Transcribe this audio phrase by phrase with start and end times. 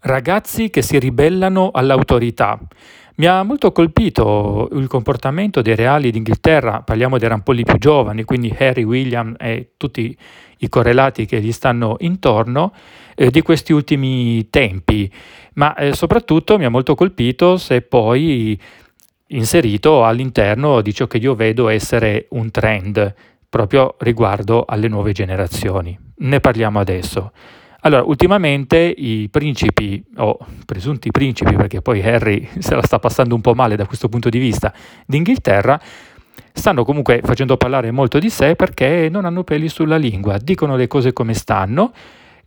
[0.00, 2.58] Ragazzi che si ribellano all'autorità.
[3.16, 8.54] Mi ha molto colpito il comportamento dei reali d'Inghilterra, parliamo dei rampolli più giovani, quindi
[8.56, 10.16] Harry, William e tutti
[10.58, 12.72] i correlati che gli stanno intorno,
[13.16, 15.10] eh, di questi ultimi tempi,
[15.54, 18.58] ma eh, soprattutto mi ha molto colpito se poi
[19.28, 23.14] inserito all'interno di ciò che io vedo essere un trend
[23.48, 25.98] proprio riguardo alle nuove generazioni.
[26.18, 27.32] Ne parliamo adesso.
[27.82, 30.36] Allora, ultimamente i principi, o
[30.66, 34.28] presunti principi, perché poi Harry se la sta passando un po' male da questo punto
[34.28, 34.72] di vista,
[35.06, 35.80] d'Inghilterra,
[36.52, 40.88] stanno comunque facendo parlare molto di sé perché non hanno peli sulla lingua, dicono le
[40.88, 41.92] cose come stanno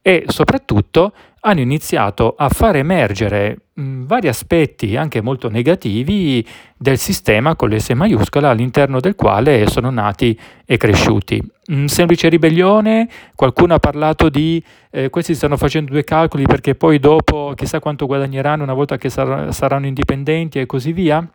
[0.02, 6.46] e soprattutto hanno iniziato a far emergere vari aspetti anche molto negativi
[6.78, 11.42] del sistema con l'S maiuscola all'interno del quale sono nati e cresciuti.
[11.68, 17.00] Mh, semplice ribellione, qualcuno ha parlato di eh, questi stanno facendo due calcoli perché poi
[17.00, 21.28] dopo chissà quanto guadagneranno una volta che sar- saranno indipendenti e così via.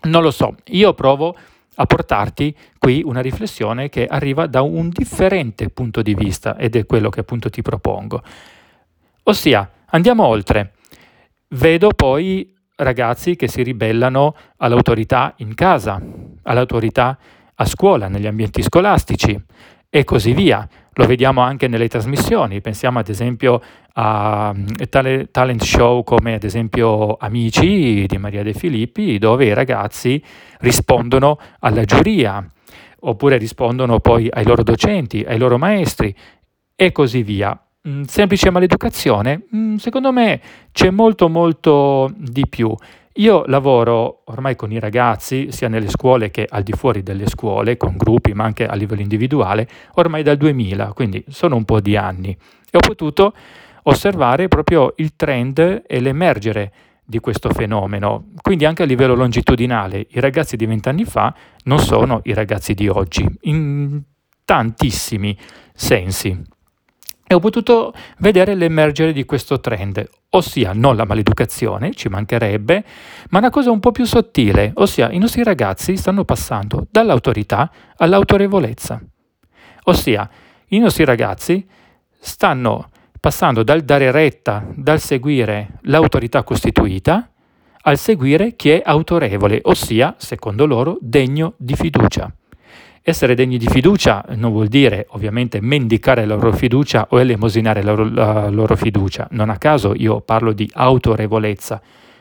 [0.00, 1.36] Non lo so, io provo
[1.80, 6.86] a portarti qui una riflessione che arriva da un differente punto di vista ed è
[6.86, 8.22] quello che appunto ti propongo.
[9.24, 10.72] Ossia, andiamo oltre.
[11.48, 16.00] Vedo poi ragazzi che si ribellano all'autorità in casa,
[16.42, 17.16] all'autorità
[17.54, 19.40] a scuola, negli ambienti scolastici
[19.88, 20.68] e così via.
[20.98, 24.66] Lo vediamo anche nelle trasmissioni, pensiamo ad esempio a mm,
[25.30, 30.20] talent show come ad esempio Amici di Maria De Filippi, dove i ragazzi
[30.58, 32.44] rispondono alla giuria,
[33.00, 36.12] oppure rispondono poi ai loro docenti, ai loro maestri
[36.74, 37.56] e così via.
[37.88, 39.44] Mm, semplice maleducazione?
[39.54, 40.40] Mm, secondo me
[40.72, 42.74] c'è molto molto di più.
[43.14, 47.76] Io lavoro ormai con i ragazzi, sia nelle scuole che al di fuori delle scuole,
[47.76, 51.96] con gruppi, ma anche a livello individuale, ormai dal 2000, quindi sono un po' di
[51.96, 52.30] anni.
[52.70, 53.32] E ho potuto
[53.84, 56.72] osservare proprio il trend e l'emergere
[57.04, 58.28] di questo fenomeno.
[58.42, 62.86] Quindi anche a livello longitudinale i ragazzi di vent'anni fa non sono i ragazzi di
[62.86, 64.00] oggi, in
[64.44, 65.36] tantissimi
[65.72, 66.56] sensi.
[67.30, 72.82] E ho potuto vedere l'emergere di questo trend, ossia non la maleducazione, ci mancherebbe,
[73.28, 78.98] ma una cosa un po' più sottile, ossia i nostri ragazzi stanno passando dall'autorità all'autorevolezza.
[79.84, 80.28] Ossia,
[80.68, 81.68] i nostri ragazzi
[82.18, 82.88] stanno
[83.20, 87.30] passando dal dare retta, dal seguire l'autorità costituita,
[87.82, 92.32] al seguire chi è autorevole, ossia, secondo loro, degno di fiducia.
[93.08, 97.92] Essere degni di fiducia non vuol dire ovviamente mendicare la loro fiducia o elemosinare la
[97.92, 99.26] loro, la loro fiducia.
[99.30, 101.80] Non a caso io parlo di autorevolezza,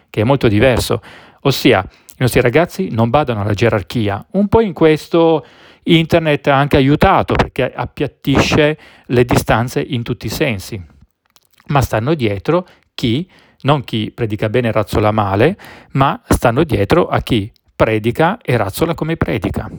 [0.10, 1.02] che è molto diverso.
[1.42, 4.26] Ossia, i nostri ragazzi non badano alla gerarchia.
[4.32, 5.46] Un po' in questo
[5.84, 8.78] internet ha anche aiutato perché appiattisce
[9.08, 10.82] le distanze in tutti i sensi.
[11.66, 12.66] Ma stanno dietro
[12.96, 13.30] chi,
[13.64, 15.58] non chi predica bene e razzola male,
[15.92, 19.70] ma stanno dietro a chi predica e razzola come predica.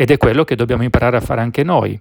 [0.00, 2.00] Ed è quello che dobbiamo imparare a fare anche noi,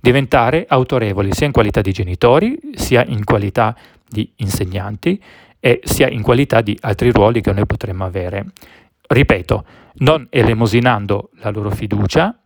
[0.00, 3.74] diventare autorevoli sia in qualità di genitori, sia in qualità
[4.08, 5.20] di insegnanti
[5.58, 8.52] e sia in qualità di altri ruoli che noi potremmo avere.
[9.04, 12.38] Ripeto, non elemosinando la loro fiducia,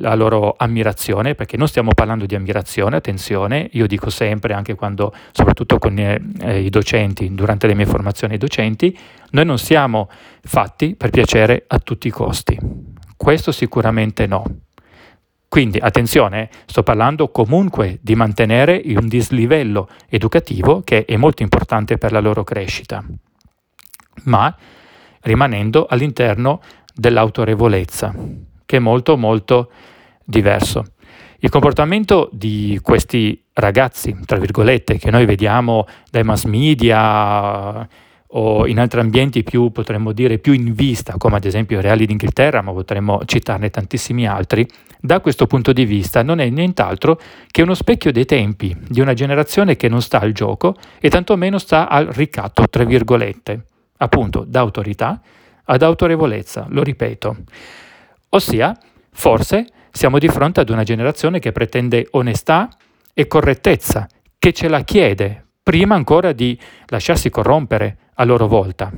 [0.00, 5.14] la loro ammirazione, perché non stiamo parlando di ammirazione, attenzione, io dico sempre, anche quando,
[5.30, 8.98] soprattutto con eh, i docenti, durante le mie formazioni ai docenti,
[9.30, 10.10] noi non siamo
[10.42, 12.97] fatti per piacere a tutti i costi.
[13.18, 14.44] Questo sicuramente no.
[15.48, 22.12] Quindi attenzione, sto parlando comunque di mantenere un dislivello educativo che è molto importante per
[22.12, 23.04] la loro crescita,
[24.24, 24.56] ma
[25.22, 26.60] rimanendo all'interno
[26.94, 28.14] dell'autorevolezza
[28.64, 29.72] che è molto molto
[30.24, 30.84] diverso.
[31.38, 37.88] Il comportamento di questi ragazzi, tra virgolette, che noi vediamo dai mass media
[38.28, 42.04] o in altri ambienti più, potremmo dire, più in vista, come ad esempio i Reali
[42.04, 44.68] d'Inghilterra, ma potremmo citarne tantissimi altri,
[45.00, 49.14] da questo punto di vista non è nient'altro che uno specchio dei tempi di una
[49.14, 53.64] generazione che non sta al gioco e tantomeno sta al ricatto, tra virgolette,
[53.98, 55.20] appunto da autorità
[55.64, 57.36] ad autorevolezza, lo ripeto.
[58.30, 58.76] Ossia,
[59.12, 62.68] forse siamo di fronte ad una generazione che pretende onestà
[63.14, 64.06] e correttezza,
[64.38, 68.92] che ce la chiede prima ancora di lasciarsi corrompere a loro volta.